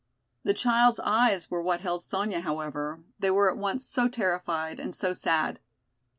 [0.41, 4.95] The child's eyes were what held Sonya, however, they were at once so terrified and
[4.95, 5.59] so sad.